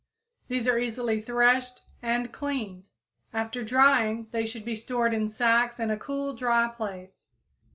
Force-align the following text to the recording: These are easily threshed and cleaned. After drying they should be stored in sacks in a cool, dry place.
These 0.47 0.67
are 0.67 0.79
easily 0.79 1.21
threshed 1.21 1.83
and 2.01 2.31
cleaned. 2.33 2.85
After 3.35 3.63
drying 3.63 4.29
they 4.31 4.47
should 4.47 4.65
be 4.65 4.75
stored 4.75 5.13
in 5.13 5.29
sacks 5.29 5.79
in 5.79 5.91
a 5.91 5.95
cool, 5.99 6.33
dry 6.33 6.69
place. 6.69 7.27